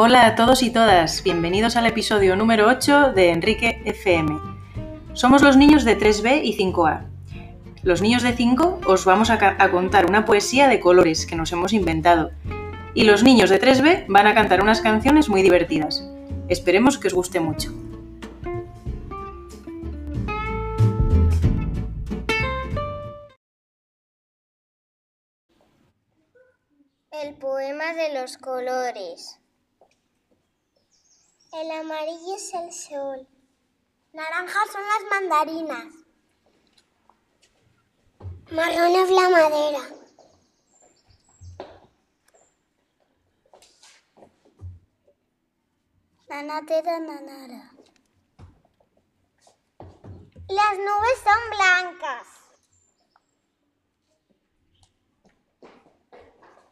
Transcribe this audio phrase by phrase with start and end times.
[0.00, 4.38] Hola a todos y todas, bienvenidos al episodio número 8 de Enrique FM.
[5.12, 7.08] Somos los niños de 3B y 5A.
[7.82, 11.72] Los niños de 5 os vamos a, contar una poesía de colores que nos hemos
[11.72, 12.30] inventado.
[12.94, 16.08] Y los niños de 3B van a cantar unas canciones muy divertidas.
[16.48, 17.72] Esperemos que os guste mucho.
[27.10, 29.40] El poema de los colores.
[31.50, 33.26] El amarillo es el sol.
[34.12, 35.94] Naranjas son las mandarinas.
[38.50, 39.80] Marrón es la madera.
[46.28, 47.72] Nanatera nanara.
[50.48, 52.26] Las nubes son blancas.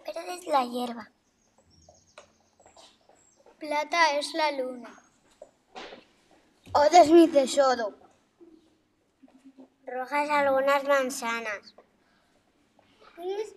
[0.04, 1.15] Verde es la hierba.
[3.66, 4.94] Plata es la luna.
[6.72, 7.96] Odo es mi tesoro.
[9.84, 11.74] Rojas algunas manzanas.
[13.16, 13.56] Gris,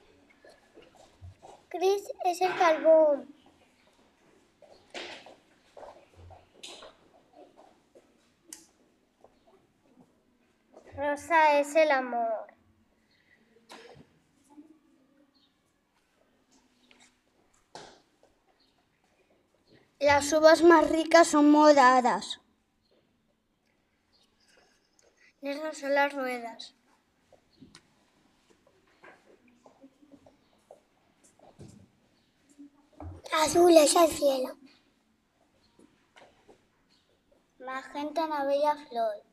[1.69, 3.35] gris es el carbón.
[10.95, 12.38] Rosa es el amor.
[19.99, 22.39] Las uvas más ricas son moradas.
[25.41, 26.73] Negras son las ruedas.
[33.33, 34.57] Azul es el cielo.
[37.59, 39.28] Magenta la bella flor.